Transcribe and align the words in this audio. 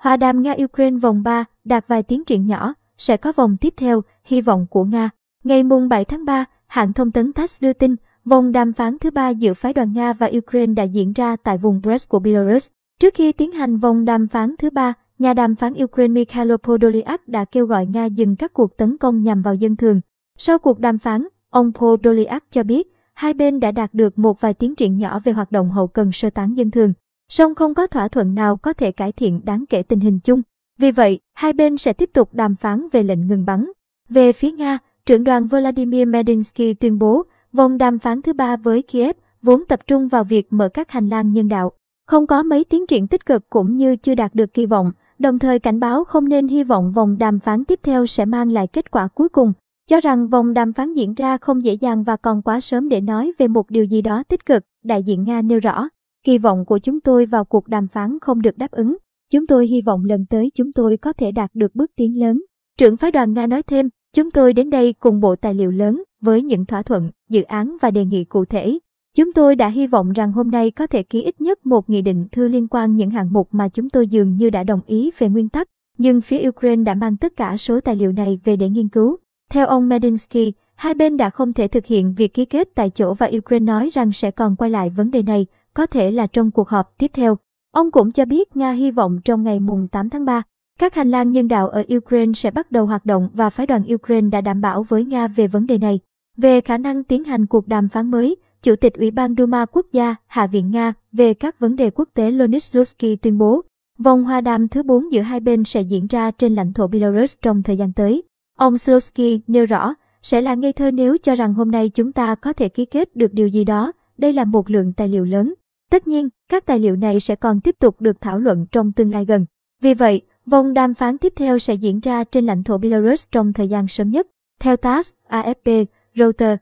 Hòa 0.00 0.16
đàm 0.16 0.42
Nga-Ukraine 0.42 1.00
vòng 1.00 1.22
3 1.22 1.44
đạt 1.64 1.88
vài 1.88 2.02
tiến 2.02 2.24
triển 2.24 2.46
nhỏ, 2.46 2.74
sẽ 2.98 3.16
có 3.16 3.32
vòng 3.36 3.56
tiếp 3.60 3.74
theo, 3.76 4.02
hy 4.24 4.40
vọng 4.40 4.66
của 4.70 4.84
Nga. 4.84 5.10
Ngày 5.44 5.62
mùng 5.62 5.88
7 5.88 6.04
tháng 6.04 6.24
3, 6.24 6.44
hãng 6.66 6.92
thông 6.92 7.10
tấn 7.10 7.32
TASS 7.32 7.62
đưa 7.62 7.72
tin, 7.72 7.96
vòng 8.24 8.52
đàm 8.52 8.72
phán 8.72 8.98
thứ 8.98 9.10
ba 9.10 9.28
giữa 9.28 9.54
phái 9.54 9.72
đoàn 9.72 9.92
Nga 9.92 10.12
và 10.12 10.30
Ukraine 10.38 10.74
đã 10.74 10.82
diễn 10.82 11.12
ra 11.12 11.36
tại 11.36 11.58
vùng 11.58 11.80
Brest 11.80 12.08
của 12.08 12.18
Belarus. 12.18 12.68
Trước 13.00 13.14
khi 13.14 13.32
tiến 13.32 13.52
hành 13.52 13.78
vòng 13.78 14.04
đàm 14.04 14.28
phán 14.28 14.54
thứ 14.58 14.70
ba, 14.70 14.92
nhà 15.18 15.34
đàm 15.34 15.54
phán 15.54 15.74
Ukraine 15.84 16.12
Mikhailo 16.12 16.56
Podolyak 16.56 17.28
đã 17.28 17.44
kêu 17.44 17.66
gọi 17.66 17.86
Nga 17.86 18.04
dừng 18.04 18.36
các 18.36 18.52
cuộc 18.52 18.76
tấn 18.76 18.96
công 18.98 19.22
nhằm 19.22 19.42
vào 19.42 19.54
dân 19.54 19.76
thường. 19.76 20.00
Sau 20.38 20.58
cuộc 20.58 20.78
đàm 20.78 20.98
phán, 20.98 21.26
ông 21.50 21.72
Podolyak 21.72 22.44
cho 22.50 22.62
biết, 22.62 22.94
hai 23.14 23.34
bên 23.34 23.60
đã 23.60 23.72
đạt 23.72 23.94
được 23.94 24.18
một 24.18 24.40
vài 24.40 24.54
tiến 24.54 24.74
triển 24.74 24.98
nhỏ 24.98 25.20
về 25.24 25.32
hoạt 25.32 25.52
động 25.52 25.70
hậu 25.70 25.86
cần 25.86 26.12
sơ 26.12 26.30
tán 26.30 26.54
dân 26.54 26.70
thường, 26.70 26.92
song 27.30 27.54
không 27.54 27.74
có 27.74 27.86
thỏa 27.86 28.08
thuận 28.08 28.34
nào 28.34 28.56
có 28.56 28.72
thể 28.72 28.92
cải 28.92 29.12
thiện 29.12 29.40
đáng 29.44 29.64
kể 29.68 29.82
tình 29.82 30.00
hình 30.00 30.20
chung. 30.20 30.42
Vì 30.78 30.90
vậy, 30.90 31.20
hai 31.34 31.52
bên 31.52 31.76
sẽ 31.76 31.92
tiếp 31.92 32.10
tục 32.12 32.34
đàm 32.34 32.56
phán 32.56 32.88
về 32.92 33.02
lệnh 33.02 33.26
ngừng 33.26 33.46
bắn. 33.46 33.70
Về 34.08 34.32
phía 34.32 34.52
Nga, 34.52 34.78
trưởng 35.06 35.24
đoàn 35.24 35.46
Vladimir 35.46 36.08
Medinsky 36.08 36.74
tuyên 36.74 36.98
bố, 36.98 37.22
vòng 37.52 37.78
đàm 37.78 37.98
phán 37.98 38.22
thứ 38.22 38.32
ba 38.32 38.56
với 38.56 38.82
Kiev 38.82 39.16
vốn 39.42 39.64
tập 39.68 39.80
trung 39.86 40.08
vào 40.08 40.24
việc 40.24 40.52
mở 40.52 40.68
các 40.68 40.90
hành 40.90 41.08
lang 41.08 41.32
nhân 41.32 41.48
đạo. 41.48 41.72
Không 42.06 42.26
có 42.26 42.42
mấy 42.42 42.64
tiến 42.64 42.86
triển 42.86 43.08
tích 43.08 43.26
cực 43.26 43.50
cũng 43.50 43.76
như 43.76 43.96
chưa 43.96 44.14
đạt 44.14 44.34
được 44.34 44.54
kỳ 44.54 44.66
vọng, 44.66 44.92
đồng 45.18 45.38
thời 45.38 45.58
cảnh 45.58 45.80
báo 45.80 46.04
không 46.04 46.28
nên 46.28 46.48
hy 46.48 46.64
vọng 46.64 46.92
vòng 46.92 47.18
đàm 47.18 47.38
phán 47.40 47.64
tiếp 47.64 47.80
theo 47.82 48.06
sẽ 48.06 48.24
mang 48.24 48.52
lại 48.52 48.66
kết 48.66 48.90
quả 48.90 49.08
cuối 49.08 49.28
cùng, 49.28 49.52
cho 49.86 50.00
rằng 50.00 50.28
vòng 50.28 50.54
đàm 50.54 50.72
phán 50.72 50.94
diễn 50.94 51.14
ra 51.14 51.36
không 51.36 51.64
dễ 51.64 51.72
dàng 51.72 52.04
và 52.04 52.16
còn 52.16 52.42
quá 52.42 52.60
sớm 52.60 52.88
để 52.88 53.00
nói 53.00 53.32
về 53.38 53.48
một 53.48 53.70
điều 53.70 53.84
gì 53.84 54.02
đó 54.02 54.22
tích 54.28 54.46
cực, 54.46 54.64
đại 54.84 55.02
diện 55.02 55.24
Nga 55.24 55.42
nêu 55.42 55.60
rõ. 55.60 55.88
Kỳ 56.24 56.38
vọng 56.38 56.64
của 56.64 56.78
chúng 56.78 57.00
tôi 57.00 57.26
vào 57.26 57.44
cuộc 57.44 57.68
đàm 57.68 57.88
phán 57.88 58.18
không 58.20 58.42
được 58.42 58.58
đáp 58.58 58.70
ứng. 58.70 58.96
Chúng 59.32 59.46
tôi 59.46 59.66
hy 59.66 59.82
vọng 59.82 60.04
lần 60.04 60.26
tới 60.26 60.50
chúng 60.54 60.72
tôi 60.72 60.96
có 60.96 61.12
thể 61.12 61.32
đạt 61.32 61.50
được 61.54 61.74
bước 61.74 61.90
tiến 61.96 62.20
lớn. 62.20 62.42
Trưởng 62.78 62.96
phái 62.96 63.10
đoàn 63.10 63.32
Nga 63.32 63.46
nói 63.46 63.62
thêm, 63.62 63.88
chúng 64.16 64.30
tôi 64.30 64.52
đến 64.52 64.70
đây 64.70 64.92
cùng 64.92 65.20
bộ 65.20 65.36
tài 65.36 65.54
liệu 65.54 65.70
lớn 65.70 66.02
với 66.20 66.42
những 66.42 66.66
thỏa 66.66 66.82
thuận, 66.82 67.10
dự 67.28 67.42
án 67.42 67.76
và 67.80 67.90
đề 67.90 68.04
nghị 68.04 68.24
cụ 68.24 68.44
thể. 68.44 68.78
Chúng 69.16 69.32
tôi 69.32 69.56
đã 69.56 69.68
hy 69.68 69.86
vọng 69.86 70.12
rằng 70.12 70.32
hôm 70.32 70.50
nay 70.50 70.70
có 70.70 70.86
thể 70.86 71.02
ký 71.02 71.22
ít 71.22 71.40
nhất 71.40 71.66
một 71.66 71.90
nghị 71.90 72.02
định 72.02 72.26
thư 72.32 72.48
liên 72.48 72.68
quan 72.68 72.96
những 72.96 73.10
hạng 73.10 73.32
mục 73.32 73.48
mà 73.52 73.68
chúng 73.68 73.90
tôi 73.90 74.06
dường 74.06 74.36
như 74.36 74.50
đã 74.50 74.64
đồng 74.64 74.80
ý 74.86 75.10
về 75.18 75.28
nguyên 75.28 75.48
tắc, 75.48 75.68
nhưng 75.98 76.20
phía 76.20 76.48
Ukraine 76.48 76.84
đã 76.84 76.94
mang 76.94 77.16
tất 77.16 77.32
cả 77.36 77.56
số 77.56 77.80
tài 77.80 77.96
liệu 77.96 78.12
này 78.12 78.40
về 78.44 78.56
để 78.56 78.68
nghiên 78.68 78.88
cứu. 78.88 79.16
Theo 79.50 79.66
ông 79.66 79.88
Medinsky, 79.88 80.52
hai 80.74 80.94
bên 80.94 81.16
đã 81.16 81.30
không 81.30 81.52
thể 81.52 81.68
thực 81.68 81.86
hiện 81.86 82.14
việc 82.16 82.34
ký 82.34 82.44
kết 82.44 82.68
tại 82.74 82.90
chỗ 82.90 83.14
và 83.14 83.30
Ukraine 83.36 83.64
nói 83.64 83.90
rằng 83.92 84.12
sẽ 84.12 84.30
còn 84.30 84.56
quay 84.56 84.70
lại 84.70 84.90
vấn 84.90 85.10
đề 85.10 85.22
này, 85.22 85.46
có 85.80 85.86
thể 85.86 86.10
là 86.10 86.26
trong 86.26 86.50
cuộc 86.50 86.68
họp 86.68 86.98
tiếp 86.98 87.10
theo. 87.14 87.36
Ông 87.72 87.90
cũng 87.90 88.12
cho 88.12 88.24
biết 88.24 88.56
Nga 88.56 88.72
hy 88.72 88.90
vọng 88.90 89.20
trong 89.24 89.42
ngày 89.42 89.60
mùng 89.60 89.88
8 89.88 90.10
tháng 90.10 90.24
3, 90.24 90.42
các 90.78 90.94
hành 90.94 91.10
lang 91.10 91.32
nhân 91.32 91.48
đạo 91.48 91.68
ở 91.68 91.84
Ukraine 91.96 92.32
sẽ 92.32 92.50
bắt 92.50 92.72
đầu 92.72 92.86
hoạt 92.86 93.06
động 93.06 93.28
và 93.32 93.50
phái 93.50 93.66
đoàn 93.66 93.82
Ukraine 93.94 94.28
đã 94.30 94.40
đảm 94.40 94.60
bảo 94.60 94.82
với 94.82 95.04
Nga 95.04 95.28
về 95.28 95.46
vấn 95.46 95.66
đề 95.66 95.78
này. 95.78 96.00
Về 96.36 96.60
khả 96.60 96.78
năng 96.78 97.04
tiến 97.04 97.24
hành 97.24 97.46
cuộc 97.46 97.68
đàm 97.68 97.88
phán 97.88 98.10
mới, 98.10 98.36
Chủ 98.62 98.76
tịch 98.76 98.94
Ủy 98.94 99.10
ban 99.10 99.34
Duma 99.38 99.66
Quốc 99.66 99.86
gia 99.92 100.14
Hạ 100.26 100.46
viện 100.46 100.70
Nga 100.70 100.92
về 101.12 101.34
các 101.34 101.60
vấn 101.60 101.76
đề 101.76 101.90
quốc 101.90 102.08
tế 102.14 102.30
Lonis 102.30 102.72
Rusky 102.72 103.16
tuyên 103.16 103.38
bố, 103.38 103.62
vòng 103.98 104.24
hòa 104.24 104.40
đàm 104.40 104.68
thứ 104.68 104.82
4 104.82 105.12
giữa 105.12 105.22
hai 105.22 105.40
bên 105.40 105.64
sẽ 105.64 105.80
diễn 105.80 106.06
ra 106.06 106.30
trên 106.30 106.54
lãnh 106.54 106.72
thổ 106.72 106.86
Belarus 106.86 107.36
trong 107.42 107.62
thời 107.62 107.76
gian 107.76 107.92
tới. 107.92 108.22
Ông 108.58 108.78
Slutsky 108.78 109.40
nêu 109.46 109.66
rõ, 109.66 109.94
sẽ 110.22 110.40
là 110.40 110.54
ngây 110.54 110.72
thơ 110.72 110.90
nếu 110.90 111.16
cho 111.22 111.34
rằng 111.34 111.54
hôm 111.54 111.70
nay 111.70 111.88
chúng 111.88 112.12
ta 112.12 112.34
có 112.34 112.52
thể 112.52 112.68
ký 112.68 112.84
kết 112.84 113.16
được 113.16 113.34
điều 113.34 113.48
gì 113.48 113.64
đó, 113.64 113.92
đây 114.18 114.32
là 114.32 114.44
một 114.44 114.70
lượng 114.70 114.92
tài 114.92 115.08
liệu 115.08 115.24
lớn. 115.24 115.54
Tất 115.90 116.06
nhiên, 116.06 116.28
các 116.48 116.66
tài 116.66 116.78
liệu 116.78 116.96
này 116.96 117.20
sẽ 117.20 117.34
còn 117.36 117.60
tiếp 117.60 117.76
tục 117.78 118.00
được 118.00 118.20
thảo 118.20 118.38
luận 118.38 118.66
trong 118.72 118.92
tương 118.92 119.12
lai 119.12 119.24
gần. 119.24 119.46
Vì 119.82 119.94
vậy, 119.94 120.22
vòng 120.46 120.74
đàm 120.74 120.94
phán 120.94 121.18
tiếp 121.18 121.32
theo 121.36 121.58
sẽ 121.58 121.74
diễn 121.74 122.00
ra 122.00 122.24
trên 122.24 122.46
lãnh 122.46 122.64
thổ 122.64 122.78
Belarus 122.78 123.26
trong 123.32 123.52
thời 123.52 123.68
gian 123.68 123.88
sớm 123.88 124.10
nhất. 124.10 124.26
Theo 124.60 124.76
TASS, 124.76 125.12
AFP, 125.28 125.84
Reuters, 126.14 126.60